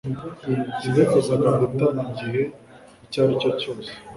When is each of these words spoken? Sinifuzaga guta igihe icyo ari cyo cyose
Sinifuzaga 0.79 1.49
guta 1.59 1.85
igihe 2.05 2.41
icyo 3.05 3.19
ari 3.23 3.33
cyo 3.41 3.49
cyose 3.59 3.89